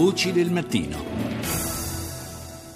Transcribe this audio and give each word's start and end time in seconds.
Voci 0.00 0.30
del 0.30 0.52
mattino. 0.52 1.67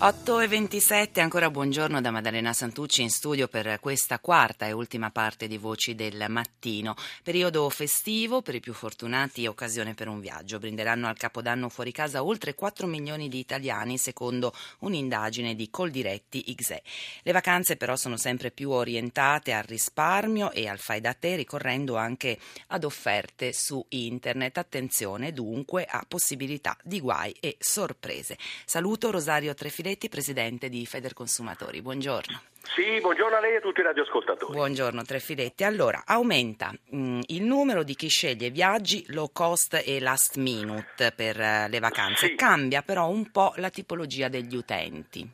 8 0.04 0.40
e 0.40 0.48
27, 0.48 1.20
ancora 1.20 1.48
buongiorno 1.48 2.00
da 2.00 2.10
Maddalena 2.10 2.52
Santucci 2.52 3.02
in 3.02 3.08
studio 3.08 3.46
per 3.46 3.78
questa 3.78 4.18
quarta 4.18 4.66
e 4.66 4.72
ultima 4.72 5.12
parte 5.12 5.46
di 5.46 5.58
Voci 5.58 5.94
del 5.94 6.24
Mattino. 6.26 6.96
Periodo 7.22 7.70
festivo, 7.70 8.42
per 8.42 8.56
i 8.56 8.60
più 8.60 8.72
fortunati 8.72 9.46
occasione 9.46 9.94
per 9.94 10.08
un 10.08 10.18
viaggio. 10.18 10.58
Brinderanno 10.58 11.06
al 11.06 11.16
Capodanno 11.16 11.68
fuori 11.68 11.92
casa 11.92 12.24
oltre 12.24 12.56
4 12.56 12.88
milioni 12.88 13.28
di 13.28 13.38
italiani 13.38 13.96
secondo 13.96 14.52
un'indagine 14.80 15.54
di 15.54 15.70
Coldiretti 15.70 16.52
XE. 16.52 16.82
Le 17.22 17.30
vacanze 17.30 17.76
però 17.76 17.94
sono 17.94 18.16
sempre 18.16 18.50
più 18.50 18.70
orientate 18.70 19.52
al 19.52 19.62
risparmio 19.62 20.50
e 20.50 20.66
al 20.66 20.80
fai 20.80 21.00
da 21.00 21.14
te 21.14 21.36
ricorrendo 21.36 21.94
anche 21.94 22.40
ad 22.66 22.82
offerte 22.82 23.52
su 23.52 23.86
internet. 23.90 24.58
Attenzione 24.58 25.32
dunque 25.32 25.84
a 25.84 26.04
possibilità 26.08 26.76
di 26.82 26.98
guai 26.98 27.36
e 27.38 27.54
sorprese. 27.60 28.36
Saluto 28.64 29.12
Rosario 29.12 29.54
Trefiletti 29.54 29.90
Giletti, 29.92 30.08
presidente 30.08 30.68
di 30.70 30.86
Federconsumatori. 30.86 31.82
Buongiorno. 31.82 32.40
Sì, 32.74 32.98
buongiorno 33.00 33.36
a 33.36 33.40
lei 33.40 33.54
e 33.54 33.56
a 33.56 33.60
tutti 33.60 33.80
i 33.80 33.82
radioascoltatori. 33.82 34.52
Buongiorno 34.54 35.02
Trefiletti. 35.02 35.64
Allora, 35.64 36.04
aumenta 36.06 36.72
mh, 36.72 36.96
mm, 36.96 37.20
il 37.26 37.42
numero 37.42 37.82
di 37.82 37.94
chi 37.94 38.08
sceglie 38.08 38.48
viaggi 38.48 39.04
low 39.08 39.28
cost 39.32 39.82
e 39.84 40.00
last 40.00 40.36
minute 40.36 41.12
per 41.14 41.36
uh, 41.36 41.68
le 41.68 41.78
vacanze. 41.78 42.28
Sì. 42.28 42.34
Cambia 42.36 42.80
però 42.80 43.08
un 43.08 43.30
po' 43.30 43.52
la 43.56 43.68
tipologia 43.68 44.28
degli 44.28 44.56
utenti. 44.56 45.28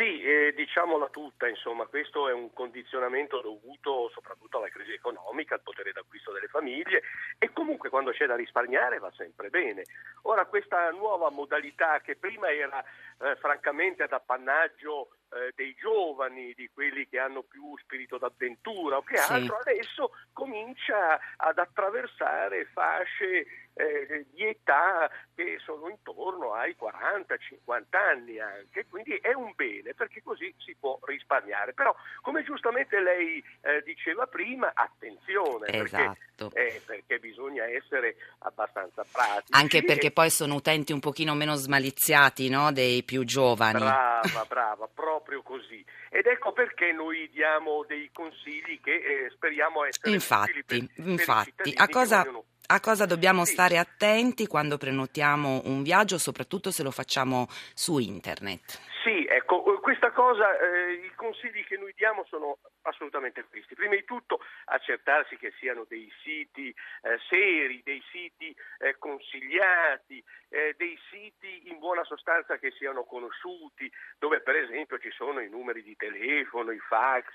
Sì, 0.00 0.22
eh, 0.22 0.54
diciamola 0.56 1.08
tutta, 1.10 1.46
insomma, 1.46 1.84
questo 1.84 2.26
è 2.26 2.32
un 2.32 2.54
condizionamento 2.54 3.42
dovuto 3.42 4.08
soprattutto 4.14 4.56
alla 4.56 4.70
crisi 4.70 4.92
economica, 4.94 5.56
al 5.56 5.60
potere 5.60 5.92
d'acquisto 5.92 6.32
delle 6.32 6.46
famiglie 6.46 7.02
e 7.36 7.52
comunque 7.52 7.90
quando 7.90 8.10
c'è 8.10 8.24
da 8.24 8.34
risparmiare 8.34 8.98
va 8.98 9.12
sempre 9.14 9.50
bene. 9.50 9.84
Ora 10.22 10.46
questa 10.46 10.88
nuova 10.92 11.28
modalità 11.28 12.00
che 12.00 12.16
prima 12.16 12.50
era 12.50 12.82
eh, 12.82 13.36
francamente 13.36 14.02
ad 14.02 14.14
appannaggio 14.14 15.10
eh, 15.32 15.52
dei 15.54 15.74
giovani, 15.74 16.52
di 16.54 16.68
quelli 16.72 17.06
che 17.08 17.18
hanno 17.18 17.42
più 17.42 17.76
spirito 17.78 18.18
d'avventura 18.18 18.96
o 18.96 19.02
che 19.02 19.16
sì. 19.16 19.32
altro, 19.32 19.58
adesso 19.58 20.10
comincia 20.32 21.18
ad 21.36 21.58
attraversare 21.58 22.66
fasce 22.72 23.46
eh, 23.74 24.26
di 24.32 24.44
età 24.44 25.10
che 25.34 25.58
sono 25.64 25.88
intorno 25.88 26.52
ai 26.54 26.76
40-50 26.78 27.82
anni 27.90 28.38
anche, 28.38 28.86
quindi 28.88 29.14
è 29.16 29.32
un 29.32 29.52
bene 29.54 29.94
perché 29.94 30.22
così 30.22 30.52
si 30.58 30.76
può 30.78 30.98
risparmiare. 31.02 31.72
Però 31.72 31.94
come 32.20 32.42
giustamente 32.42 33.00
lei 33.00 33.42
eh, 33.62 33.82
diceva 33.82 34.26
prima, 34.26 34.72
attenzione, 34.74 35.68
esatto. 35.68 36.48
perché, 36.48 36.76
eh, 36.76 36.82
perché, 36.84 37.18
bisogna 37.18 37.64
essere 37.64 38.16
abbastanza 38.40 39.04
pratici. 39.10 39.52
Anche 39.52 39.82
perché 39.82 40.10
poi 40.10 40.30
sono 40.30 40.56
utenti 40.56 40.92
un 40.92 41.00
pochino 41.00 41.34
meno 41.34 41.54
smaliziati 41.54 42.48
no? 42.48 42.72
dei 42.72 43.02
più 43.02 43.24
giovani. 43.24 43.78
Brava, 43.78 44.44
brava, 44.46 44.88
proprio 45.20 45.42
così. 45.42 45.84
Ed 46.10 46.26
ecco 46.26 46.52
perché 46.52 46.92
noi 46.92 47.28
diamo 47.30 47.84
dei 47.86 48.10
consigli 48.12 48.80
che 48.82 48.94
eh, 48.94 49.30
speriamo 49.30 49.84
essere 49.84 50.12
infatti, 50.12 50.64
per, 50.64 50.84
infatti, 50.96 51.52
per 51.54 51.74
a 51.76 51.88
cosa 51.88 52.24
a 52.72 52.80
cosa 52.80 53.04
dobbiamo 53.04 53.44
sì. 53.44 53.52
stare 53.52 53.78
attenti 53.78 54.46
quando 54.46 54.78
prenotiamo 54.78 55.62
un 55.64 55.82
viaggio, 55.82 56.18
soprattutto 56.18 56.70
se 56.70 56.84
lo 56.84 56.92
facciamo 56.92 57.46
su 57.74 57.98
internet? 57.98 58.80
Sì, 59.02 59.26
ecco, 59.28 59.79
questa 60.00 60.12
cosa, 60.12 60.58
eh, 60.58 60.92
i 60.92 61.12
consigli 61.14 61.62
che 61.64 61.76
noi 61.76 61.92
diamo 61.94 62.24
sono 62.24 62.56
assolutamente 62.82 63.44
questi. 63.44 63.74
Prima 63.74 63.94
di 63.94 64.04
tutto 64.04 64.40
accertarsi 64.64 65.36
che 65.36 65.52
siano 65.58 65.84
dei 65.86 66.10
siti 66.22 66.68
eh, 66.70 67.18
seri, 67.28 67.82
dei 67.84 68.02
siti 68.10 68.56
eh, 68.78 68.96
consigliati, 68.98 70.24
eh, 70.48 70.74
dei 70.78 70.98
siti 71.10 71.68
in 71.68 71.78
buona 71.78 72.02
sostanza 72.04 72.56
che 72.56 72.70
siano 72.70 73.04
conosciuti, 73.04 73.92
dove 74.18 74.40
per 74.40 74.56
esempio 74.56 74.98
ci 74.98 75.10
sono 75.10 75.40
i 75.40 75.50
numeri 75.50 75.82
di 75.82 75.94
telefono, 75.96 76.70
i 76.70 76.78
fax, 76.78 77.26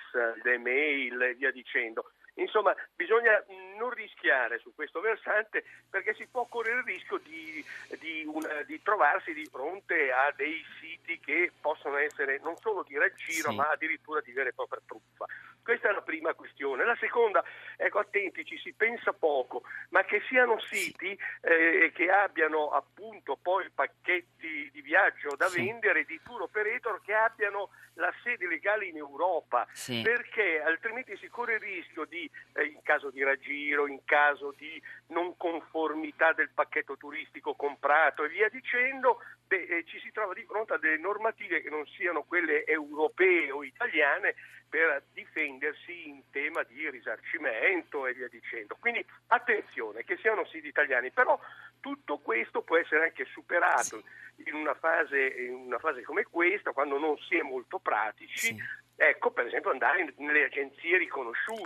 le 0.42 0.58
mail 0.58 1.22
e 1.22 1.36
via 1.36 1.52
dicendo. 1.52 2.10
Insomma, 2.36 2.76
bisogna 2.96 3.44
non 3.78 3.92
rischiare 3.92 4.60
su 4.60 4.74
questo 4.74 5.00
versante 5.00 5.64
perché 5.90 6.14
si 6.16 6.28
può 6.28 6.46
correre 6.46 6.80
il 6.80 6.86
rischio 6.86 7.18
di, 7.20 7.64
di, 8.00 8.15
una, 8.56 8.64
di 8.64 8.82
trovarsi 8.82 9.34
di 9.34 9.46
fronte 9.52 10.12
a 10.12 10.34
dei 10.36 10.64
siti 10.80 11.20
che 11.20 11.52
possono 11.60 11.98
essere 11.98 12.40
non 12.42 12.56
solo 12.58 12.84
di 12.88 12.98
raggiro 12.98 13.50
sì. 13.50 13.56
ma 13.56 13.70
addirittura 13.70 14.22
di 14.22 14.32
vera 14.32 14.50
e 14.50 14.54
propria 14.54 14.82
truffa. 14.86 15.26
Questa 15.62 15.90
è 15.90 15.94
la 15.94 16.04
prima 16.04 16.32
questione. 16.36 16.86
La 16.86 16.96
seconda, 17.00 17.44
ecco, 17.76 17.98
attenti, 17.98 18.46
ci 18.46 18.56
si 18.60 18.72
pensa 18.74 19.14
poco, 19.14 19.64
ma 19.90 20.04
che 20.04 20.22
siano 20.28 20.60
siti 20.60 21.18
eh, 21.42 21.92
che 21.92 22.12
abbiano 22.12 22.70
appunto 22.70 23.36
poi 23.42 23.68
pacchetti 23.74 24.70
di 24.72 24.82
viaggio 24.82 25.36
da 25.36 25.48
sì. 25.48 25.66
vendere 25.66 26.06
di 26.06 26.22
tour 26.24 26.44
operator 26.44 27.02
che 27.02 27.16
abbiano 27.16 27.72
la 27.96 28.14
sede 28.24 28.48
legale 28.48 28.86
in 28.86 28.98
Europa, 28.98 29.68
sì. 29.72 30.02
perché 30.04 30.62
altrimenti 30.62 31.18
si 31.18 31.30
corre 31.30 31.56
il 31.56 31.62
rischio 31.62 32.06
di, 32.06 32.30
eh, 32.54 32.66
in 32.66 32.82
caso 32.84 33.10
di 33.10 33.24
raggiro, 33.24 33.88
in 33.88 34.04
caso 34.06 34.54
di 34.56 34.80
non 35.08 35.36
conformità 35.38 36.34
del 36.34 36.52
pacchetto 36.54 36.96
turistico 36.98 37.56
comprato 37.56 38.24
e 38.24 38.30
via 38.30 38.45
dicendo, 38.50 39.22
beh, 39.48 39.64
eh, 39.64 39.84
ci 39.86 40.00
si 40.00 40.12
trova 40.12 40.34
di 40.34 40.44
fronte 40.44 40.74
a 40.74 40.78
delle 40.78 40.98
normative 40.98 41.62
che 41.62 41.70
non 41.70 41.86
siano 41.88 42.24
quelle 42.24 42.66
europee 42.66 43.52
o 43.52 43.64
italiane 43.64 44.36
per 44.68 45.04
difendersi 45.14 46.10
in 46.10 46.22
tema 46.32 46.64
di 46.64 46.90
risarcimento 46.90 48.08
e 48.08 48.14
via 48.14 48.28
dicendo. 48.28 48.76
Quindi 48.80 49.06
attenzione 49.28 50.04
che 50.04 50.18
siano 50.18 50.46
siti 50.46 50.68
italiani, 50.68 51.12
però 51.12 51.40
tutto 51.80 52.18
questo 52.18 52.62
può 52.62 52.78
essere 52.78 53.06
anche 53.06 53.26
superato 53.26 54.04
in 54.44 54.54
una 54.54 54.74
fase, 54.74 55.28
in 55.28 55.54
una 55.54 55.80
fase 55.80 56.02
come 56.02 56.24
questa, 56.24 56.72
quando 56.72 56.98
non 56.98 57.18
si 57.20 57.38
è 57.38 57.42
molto 57.42 57.80
pratici, 57.80 58.54
sì. 58.54 58.64
Ecco, 58.98 59.32
per 59.32 59.46
esempio, 59.46 59.72
andare 59.72 60.14
nelle 60.18 60.46
agenzie 60.46 60.98
riconosciute. 60.98 61.64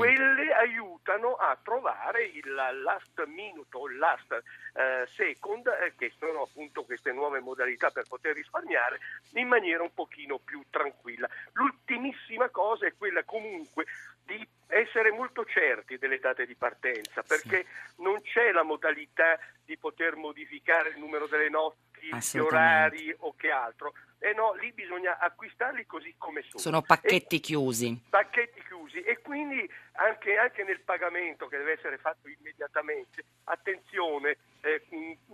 Quelle 0.00 0.52
aiutano 0.52 1.34
a 1.36 1.56
trovare 1.62 2.24
il 2.24 2.52
last 2.82 3.24
minute 3.26 3.76
o 3.76 3.88
il 3.88 3.96
last 3.96 4.32
eh, 4.32 5.06
second, 5.06 5.66
eh, 5.66 5.94
che 5.96 6.12
sono 6.18 6.42
appunto 6.42 6.82
queste 6.82 7.12
nuove 7.12 7.38
modalità 7.38 7.90
per 7.90 8.04
poter 8.08 8.34
risparmiare, 8.34 8.98
in 9.34 9.46
maniera 9.46 9.84
un 9.84 9.94
pochino 9.94 10.38
più 10.38 10.64
tranquilla. 10.68 11.28
L'ultimissima 11.52 12.48
cosa 12.48 12.86
è 12.86 12.94
quella 12.96 13.22
comunque 13.22 13.86
di 14.24 14.46
essere 14.68 15.12
molto 15.12 15.44
certi 15.44 15.98
delle 15.98 16.18
date 16.18 16.46
di 16.46 16.54
partenza, 16.54 17.22
perché 17.22 17.64
sì. 17.64 18.02
non 18.02 18.20
c'è 18.22 18.50
la 18.50 18.62
modalità 18.62 19.38
di 19.64 19.76
poter 19.76 20.16
modificare 20.16 20.90
il 20.90 20.98
numero 20.98 21.26
delle 21.26 21.48
notti, 21.48 22.10
gli 22.10 22.38
orari 22.38 23.14
o 23.18 23.34
che 23.34 23.50
altro. 23.50 23.94
E 24.18 24.30
eh 24.30 24.34
no, 24.34 24.54
lì 24.54 24.72
bisogna 24.72 25.18
acquistarli 25.18 25.84
così 25.86 26.14
come 26.16 26.42
sono. 26.42 26.58
Sono 26.58 26.82
pacchetti 26.82 27.36
e, 27.36 27.40
chiusi. 27.40 28.04
Pacchetti 28.08 28.62
chiusi 28.66 29.02
e 29.02 29.20
quindi 29.20 29.68
anche, 29.92 30.36
anche, 30.36 30.64
nel 30.64 30.80
pagamento 30.80 31.46
che 31.46 31.58
deve 31.58 31.72
essere 31.72 31.98
fatto 31.98 32.28
immediatamente, 32.28 33.24
attenzione, 33.44 34.38
eh, 34.62 34.82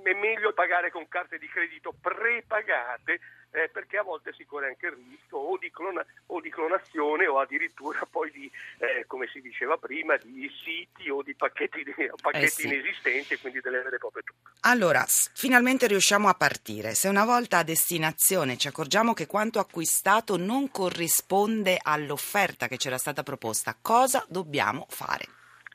è 0.02 0.12
meglio 0.14 0.52
pagare 0.52 0.90
con 0.90 1.06
carte 1.08 1.38
di 1.38 1.48
credito 1.48 1.94
prepagate 2.00 3.20
eh, 3.52 3.68
perché 3.68 3.98
a 3.98 4.02
volte 4.02 4.32
si 4.32 4.44
corre 4.44 4.68
anche 4.68 4.86
il 4.86 4.92
rischio 4.92 5.38
o 5.38 5.56
di, 5.58 5.70
clona, 5.70 6.04
o 6.26 6.40
di 6.40 6.50
clonazione 6.50 7.26
o 7.26 7.38
addirittura 7.38 8.06
poi 8.10 8.30
di, 8.30 8.50
eh, 8.78 9.04
come 9.06 9.26
si 9.28 9.40
diceva 9.40 9.76
prima, 9.76 10.16
di 10.16 10.50
siti 10.62 11.10
o 11.10 11.22
di 11.22 11.34
pacchetti, 11.34 11.82
di, 11.82 11.94
pacchetti 12.20 12.44
eh 12.44 12.48
sì. 12.48 12.66
inesistenti 12.66 13.34
e 13.34 13.38
quindi 13.38 13.60
delle 13.60 13.82
vere 13.82 13.96
e 13.96 13.98
proprie 13.98 14.22
truppe. 14.22 14.50
Allora, 14.62 15.04
finalmente 15.06 15.86
riusciamo 15.86 16.28
a 16.28 16.34
partire. 16.34 16.94
Se 16.94 17.08
una 17.08 17.24
volta 17.24 17.58
a 17.58 17.64
destinazione 17.64 18.56
ci 18.56 18.68
accorgiamo 18.68 19.14
che 19.14 19.26
quanto 19.26 19.58
acquistato 19.58 20.36
non 20.36 20.70
corrisponde 20.70 21.78
all'offerta 21.80 22.68
che 22.68 22.76
c'era 22.76 22.98
stata 22.98 23.22
proposta, 23.22 23.76
cosa 23.80 24.24
dobbiamo 24.28 24.86
fare? 24.88 25.24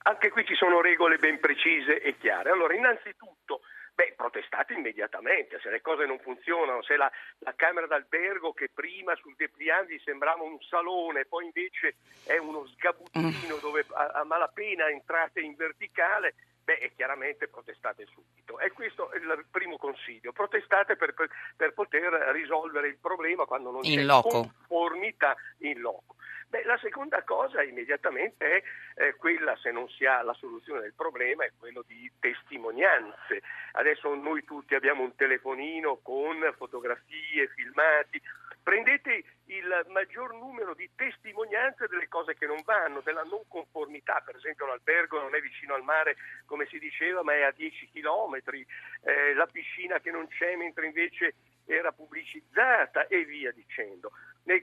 Anche 0.07 0.29
qui 0.29 0.45
ci 0.45 0.53
sono 0.53 0.81
regole 0.81 1.17
ben 1.17 1.39
precise 1.39 1.99
e 1.99 2.15
chiare. 2.19 2.51
Allora, 2.51 2.75
innanzitutto 2.75 3.61
Beh, 3.95 4.13
protestate 4.17 4.73
immediatamente, 4.73 5.57
se 5.61 5.69
le 5.69 5.79
cose 5.79 6.05
non 6.05 6.19
funzionano, 6.19 6.83
se 6.83 6.97
la, 6.97 7.09
la 7.39 7.53
camera 7.55 7.87
d'albergo 7.87 8.51
che 8.51 8.69
prima 8.73 9.15
sul 9.15 9.35
depliant 9.37 9.89
sembrava 10.03 10.43
un 10.43 10.59
salone, 10.59 11.23
poi 11.23 11.45
invece 11.45 11.95
è 12.25 12.35
uno 12.37 12.67
sgabuzzino 12.67 13.55
mm. 13.55 13.59
dove 13.61 13.85
a, 13.93 14.07
a 14.07 14.23
malapena 14.25 14.89
entrate 14.89 15.39
in 15.39 15.55
verticale, 15.55 16.35
beh, 16.65 16.91
chiaramente 16.93 17.47
protestate 17.47 18.05
subito. 18.07 18.59
E 18.59 18.71
questo 18.71 19.09
è 19.11 19.17
il 19.17 19.45
primo 19.49 19.77
consiglio, 19.77 20.33
protestate 20.33 20.97
per, 20.97 21.13
per, 21.13 21.29
per 21.55 21.73
poter 21.73 22.11
risolvere 22.33 22.89
il 22.89 22.97
problema 22.97 23.45
quando 23.45 23.71
non 23.71 23.85
in 23.85 23.99
c'è 23.99 24.03
loco. 24.03 24.29
conformità 24.67 25.37
in 25.59 25.79
loco. 25.79 26.15
Beh, 26.55 26.63
la 26.63 26.77
seconda 26.77 27.21
cosa 27.23 27.61
immediatamente 27.63 28.45
è 28.45 28.63
eh, 29.03 29.15
quella, 29.15 29.57
se 29.57 29.71
non 29.71 29.89
si 29.89 30.05
ha 30.05 30.21
la 30.21 30.31
soluzione 30.31 30.79
del 30.79 30.93
problema, 30.95 31.43
è 31.43 31.51
quello 31.59 31.83
di 31.85 32.09
testimonianze. 32.17 33.41
Adesso 33.73 34.15
noi 34.15 34.45
tutti 34.45 34.73
abbiamo 34.73 35.03
un 35.03 35.13
telefonino 35.15 35.99
con 36.01 36.37
fotografie, 36.55 37.49
filmati, 37.49 38.21
prendete 38.63 39.25
il 39.47 39.85
maggior 39.89 40.33
numero 40.33 40.73
di 40.73 40.89
testimonianze 40.95 41.87
delle 41.89 42.07
cose 42.07 42.35
che 42.35 42.45
non 42.45 42.61
vanno, 42.63 43.01
della 43.01 43.23
non 43.23 43.41
conformità, 43.49 44.23
per 44.25 44.37
esempio 44.37 44.65
l'albergo 44.65 45.19
non 45.19 45.35
è 45.35 45.41
vicino 45.41 45.73
al 45.73 45.83
mare 45.83 46.15
come 46.45 46.65
si 46.67 46.79
diceva 46.79 47.21
ma 47.21 47.33
è 47.33 47.41
a 47.41 47.51
10 47.51 47.89
chilometri, 47.91 48.65
eh, 49.03 49.33
la 49.33 49.45
piscina 49.47 49.99
che 49.99 50.11
non 50.11 50.25
c'è 50.29 50.55
mentre 50.55 50.85
invece 50.85 51.33
era 51.65 51.91
pubblicizzata 51.91 53.07
e 53.07 53.25
via 53.25 53.51
dicendo. 53.51 54.11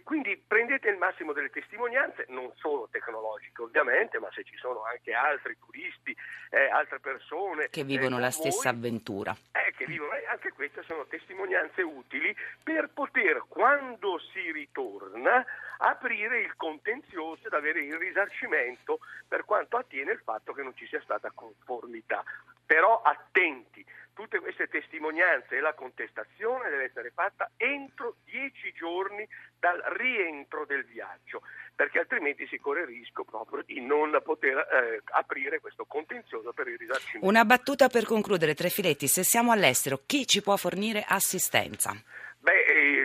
Quindi 0.05 0.37
prendete 0.47 0.89
il 0.91 0.97
massimo 0.97 1.33
delle 1.33 1.51
testimonianze, 1.51 2.27
non 2.29 2.53
solo 2.55 2.89
tecnologiche 2.91 3.63
ovviamente, 3.63 4.21
ma 4.21 4.29
se 4.31 4.45
ci 4.45 4.57
sono 4.57 4.85
anche 4.85 5.13
altri 5.13 5.57
turisti, 5.59 6.17
eh, 6.51 6.69
altre 6.69 7.01
persone 7.01 7.69
che 7.69 7.83
vivono 7.83 8.19
eh, 8.19 8.21
la 8.21 8.31
stessa 8.31 8.69
avventura. 8.69 9.37
Eh, 9.51 9.73
che 9.77 9.87
vivono, 9.87 10.13
eh, 10.13 10.25
anche 10.27 10.53
queste 10.53 10.85
sono 10.85 11.05
testimonianze 11.07 11.83
utili 11.83 12.35
per 12.63 12.91
poter, 12.95 13.45
quando 13.49 14.21
si 14.33 14.53
ritorna, 14.53 15.45
aprire 15.79 16.41
il 16.43 16.55
contenzioso 16.55 17.49
ed 17.49 17.53
avere 17.53 17.83
il 17.83 17.97
risarcimento 17.97 19.01
per 19.27 19.45
quanto 19.45 19.79
attiene 19.79 20.13
il 20.13 20.21
fatto 20.23 20.53
che 20.53 20.63
non 20.63 20.77
ci 20.77 20.87
sia 20.87 21.01
stata 21.03 21.33
conformità. 21.35 22.23
Però 22.65 23.03
attenti, 23.03 23.85
tutte 24.15 24.41
queste 24.41 24.69
testimonianze 24.69 25.57
e 25.57 25.61
la 25.61 25.75
contestazione 25.75 26.69
deve 26.71 26.85
essere 26.85 27.11
fatta 27.15 27.51
entro 27.57 28.17
dieci 28.25 28.73
giorni 28.73 29.27
dal 29.59 29.81
rientro 29.97 30.65
del 30.65 30.85
viaggio, 30.85 31.43
perché 31.75 32.01
altrimenti 32.01 32.47
si 32.47 32.59
corre 32.59 32.83
il 32.83 32.89
rischio 32.89 33.25
proprio 33.25 33.63
di 33.63 33.81
non 33.81 34.19
poter 34.23 34.57
eh, 34.59 35.03
aprire 35.13 35.61
questo 35.61 35.85
contenzioso 35.85 36.53
per 36.53 36.69
il 36.69 36.79
risarcimento. 36.79 37.27
Una 37.27 37.45
battuta 37.45 37.89
per 37.89 38.05
concludere, 38.05 38.55
Trefiletti, 38.55 39.07
se 39.07 39.23
siamo 39.23 39.53
all'estero, 39.53 40.03
chi 40.07 40.27
ci 40.27 40.43
può 40.43 40.57
fornire 40.57 41.05
assistenza? 41.07 41.93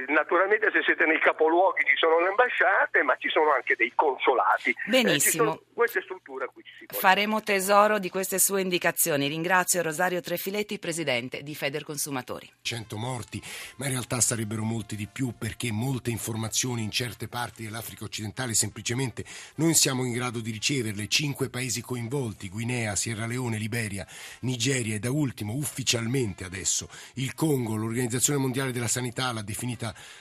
Naturalmente 0.07 0.69
se 0.71 0.81
siete 0.83 1.05
nei 1.05 1.19
capoluoghi 1.19 1.83
ci 1.85 1.95
sono 1.95 2.19
le 2.19 2.29
ambasciate, 2.29 3.03
ma 3.03 3.15
ci 3.17 3.29
sono 3.29 3.53
anche 3.53 3.75
dei 3.75 3.91
consolati. 3.93 4.75
Benissimo. 4.85 5.53
Eh, 5.53 5.61
queste 5.73 6.01
strutture 6.01 6.45
a 6.45 6.47
cui 6.47 6.63
ci 6.63 6.73
si 6.79 6.85
può. 6.85 6.97
Faremo 6.97 7.41
tesoro 7.41 7.99
di 7.99 8.09
queste 8.09 8.39
sue 8.39 8.61
indicazioni. 8.61 9.27
Ringrazio 9.27 9.81
Rosario 9.81 10.21
Trefiletti, 10.21 10.79
presidente 10.79 11.43
di 11.43 11.53
Feder 11.53 11.83
Consumatori. 11.83 12.49
100 12.61 12.97
morti, 12.97 13.41
ma 13.77 13.85
in 13.85 13.91
realtà 13.91 14.19
sarebbero 14.19 14.63
molti 14.63 14.95
di 14.95 15.07
più 15.07 15.33
perché 15.37 15.71
molte 15.71 16.09
informazioni 16.09 16.81
in 16.81 16.91
certe 16.91 17.27
parti 17.27 17.63
dell'Africa 17.63 18.05
occidentale 18.05 18.53
semplicemente 18.53 19.23
non 19.55 19.73
siamo 19.73 20.03
in 20.03 20.13
grado 20.13 20.39
di 20.39 20.51
riceverle. 20.51 21.07
Cinque 21.07 21.49
paesi 21.49 21.81
coinvolti, 21.81 22.49
Guinea, 22.49 22.95
Sierra 22.95 23.27
Leone, 23.27 23.57
Liberia, 23.57 24.05
Nigeria 24.41 24.95
e 24.95 24.99
da 24.99 25.11
ultimo 25.11 25.53
ufficialmente 25.53 26.43
adesso 26.43 26.89
il 27.15 27.33
Congo, 27.35 27.75
l'Organizzazione 27.75 28.39
Mondiale 28.39 28.71
della 28.71 28.87
Sanità 28.87 29.31
l'ha 29.31 29.41
definita 29.41 29.76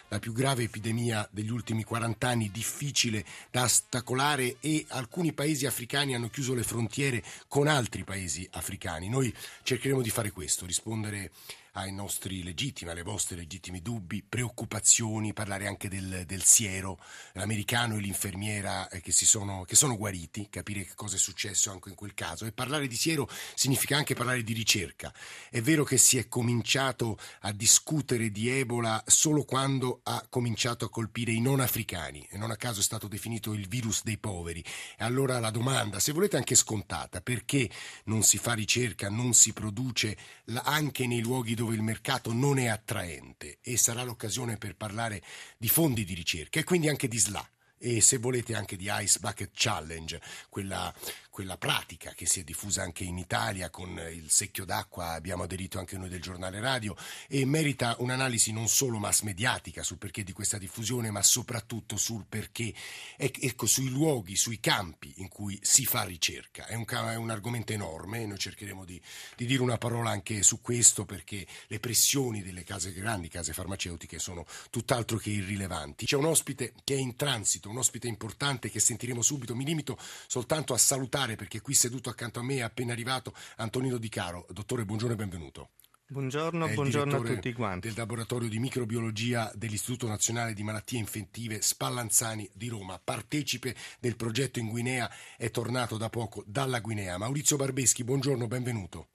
la 0.08 0.18
più 0.18 0.32
grave 0.32 0.64
epidemia 0.64 1.26
degli 1.30 1.50
ultimi 1.50 1.84
40 1.84 2.28
anni, 2.28 2.50
difficile 2.50 3.24
da 3.50 3.62
ostacolare 3.62 4.56
e 4.60 4.84
alcuni 4.88 5.32
paesi 5.32 5.66
africani 5.66 6.14
hanno 6.14 6.28
chiuso 6.28 6.54
le 6.54 6.62
frontiere 6.62 7.22
con 7.48 7.66
altri 7.66 8.04
paesi 8.04 8.48
africani. 8.52 9.08
Noi 9.08 9.34
cercheremo 9.62 10.02
di 10.02 10.10
fare 10.10 10.30
questo, 10.30 10.66
rispondere 10.66 11.30
ai 11.76 11.92
nostri 11.92 12.42
legittimi, 12.42 12.90
alle 12.90 13.02
vostre 13.02 13.36
legittimi 13.36 13.82
dubbi, 13.82 14.22
preoccupazioni, 14.22 15.32
parlare 15.32 15.66
anche 15.66 15.88
del, 15.88 16.24
del 16.26 16.42
siero, 16.42 16.98
l'americano 17.32 17.96
e 17.96 18.00
l'infermiera 18.00 18.88
eh, 18.88 19.00
che, 19.00 19.12
sono, 19.12 19.64
che 19.64 19.76
sono 19.76 19.96
guariti, 19.96 20.48
capire 20.48 20.84
che 20.84 20.94
cosa 20.94 21.16
è 21.16 21.18
successo 21.18 21.70
anche 21.70 21.90
in 21.90 21.94
quel 21.94 22.14
caso. 22.14 22.46
E 22.46 22.52
parlare 22.52 22.86
di 22.86 22.96
siero 22.96 23.28
significa 23.54 23.96
anche 23.96 24.14
parlare 24.14 24.42
di 24.42 24.54
ricerca. 24.54 25.12
È 25.50 25.60
vero 25.60 25.84
che 25.84 25.98
si 25.98 26.16
è 26.16 26.28
cominciato 26.28 27.18
a 27.40 27.52
discutere 27.52 28.30
di 28.30 28.48
Ebola 28.48 29.02
solo 29.06 29.44
quando 29.44 30.00
ha 30.04 30.24
cominciato 30.30 30.86
a 30.86 30.90
colpire 30.90 31.32
i 31.32 31.40
non 31.40 31.60
africani 31.60 32.26
e 32.30 32.38
non 32.38 32.50
a 32.50 32.56
caso 32.56 32.80
è 32.80 32.82
stato 32.82 33.06
definito 33.06 33.52
il 33.52 33.68
virus 33.68 34.02
dei 34.02 34.16
poveri. 34.16 34.64
E 34.96 35.04
allora 35.04 35.38
la 35.40 35.50
domanda, 35.50 35.98
se 35.98 36.12
volete 36.12 36.38
anche 36.38 36.54
scontata, 36.54 37.20
perché 37.20 37.68
non 38.04 38.22
si 38.22 38.38
fa 38.38 38.54
ricerca, 38.54 39.10
non 39.10 39.34
si 39.34 39.52
produce 39.52 40.16
anche 40.62 41.06
nei 41.06 41.20
luoghi 41.20 41.54
dove 41.54 41.65
dove 41.66 41.74
il 41.74 41.82
mercato 41.82 42.32
non 42.32 42.58
è 42.58 42.68
attraente 42.68 43.58
e 43.60 43.76
sarà 43.76 44.04
l'occasione 44.04 44.56
per 44.56 44.76
parlare 44.76 45.20
di 45.58 45.68
fondi 45.68 46.04
di 46.04 46.14
ricerca 46.14 46.60
e 46.60 46.64
quindi 46.64 46.88
anche 46.88 47.08
di 47.08 47.18
SLA 47.18 47.44
e 47.76 48.00
se 48.00 48.18
volete 48.18 48.54
anche 48.54 48.76
di 48.76 48.88
Ice 48.88 49.18
Bucket 49.18 49.50
Challenge, 49.52 50.20
quella, 50.48 50.94
quella, 51.36 51.58
pratica 51.58 52.12
che 52.12 52.24
si 52.24 52.40
è 52.40 52.44
diffusa 52.44 52.80
anche 52.80 53.04
in 53.04 53.18
Italia 53.18 53.68
con 53.68 53.90
il 54.10 54.30
secchio 54.30 54.64
d'acqua, 54.64 55.10
abbiamo 55.10 55.42
aderito 55.42 55.78
anche 55.78 55.98
noi 55.98 56.08
del 56.08 56.22
giornale 56.22 56.60
radio 56.60 56.96
e 57.28 57.44
merita 57.44 57.94
un'analisi 57.98 58.52
non 58.52 58.68
solo 58.68 58.96
mass 58.96 59.20
mediatica 59.20 59.82
sul 59.82 59.98
perché 59.98 60.24
di 60.24 60.32
questa 60.32 60.56
diffusione, 60.56 61.10
ma 61.10 61.22
soprattutto 61.22 61.98
sul 61.98 62.24
perché, 62.26 62.72
ecco, 63.18 63.66
sui 63.66 63.90
luoghi, 63.90 64.34
sui 64.34 64.60
campi 64.60 65.12
in 65.18 65.28
cui 65.28 65.58
si 65.60 65.84
fa 65.84 66.04
ricerca. 66.04 66.64
È 66.64 66.74
un, 66.74 66.86
è 66.86 67.16
un 67.16 67.28
argomento 67.28 67.74
enorme 67.74 68.22
e 68.22 68.26
noi 68.26 68.38
cercheremo 68.38 68.86
di, 68.86 68.98
di, 69.36 69.44
dire 69.44 69.60
una 69.60 69.76
parola 69.76 70.08
anche 70.08 70.42
su 70.42 70.62
questo 70.62 71.04
perché 71.04 71.46
le 71.66 71.80
pressioni 71.80 72.42
delle 72.42 72.64
case 72.64 72.94
grandi, 72.94 73.28
case 73.28 73.52
farmaceutiche 73.52 74.18
sono 74.18 74.46
tutt'altro 74.70 75.18
che 75.18 75.28
irrilevanti. 75.28 76.06
C'è 76.06 76.16
un 76.16 76.24
ospite 76.24 76.72
che 76.82 76.94
è 76.94 76.98
in 76.98 77.14
transito 77.14 77.68
un 77.68 77.76
ospite 77.76 78.08
importante 78.08 78.70
che 78.70 78.80
sentiremo 78.80 79.20
subito. 79.20 79.54
Mi 79.54 79.66
limito 79.66 79.98
soltanto 80.26 80.72
a 80.72 80.78
salutare 80.78 81.25
perché 81.34 81.60
qui 81.60 81.74
seduto 81.74 82.10
accanto 82.10 82.38
a 82.38 82.44
me 82.44 82.56
è 82.56 82.60
appena 82.60 82.92
arrivato 82.92 83.34
Antonino 83.56 83.98
Di 83.98 84.08
Caro. 84.08 84.46
Dottore, 84.50 84.84
buongiorno 84.84 85.14
e 85.14 85.16
benvenuto. 85.16 85.70
Buongiorno, 86.08 86.68
buongiorno 86.68 87.16
a 87.16 87.20
tutti 87.20 87.52
quanti. 87.52 87.88
Del 87.88 87.96
laboratorio 87.96 88.48
di 88.48 88.60
microbiologia 88.60 89.50
dell'Istituto 89.56 90.06
Nazionale 90.06 90.54
di 90.54 90.62
Malattie 90.62 91.00
Infettive 91.00 91.60
Spallanzani 91.60 92.48
di 92.54 92.68
Roma, 92.68 93.00
partecipe 93.02 93.74
del 93.98 94.14
progetto 94.14 94.60
in 94.60 94.68
Guinea, 94.68 95.10
è 95.36 95.50
tornato 95.50 95.96
da 95.96 96.08
poco 96.08 96.44
dalla 96.46 96.78
Guinea. 96.78 97.18
Maurizio 97.18 97.56
Barbeschi, 97.56 98.04
buongiorno, 98.04 98.46
benvenuto. 98.46 99.08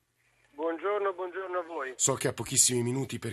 Buongiorno, 0.53 1.13
buongiorno 1.13 1.59
a 1.59 1.63
voi. 1.63 1.93
So 1.95 2.15
che 2.15 2.27
ha 2.27 2.33
pochissimi 2.33 2.83
minuti 2.83 3.19
per 3.19 3.29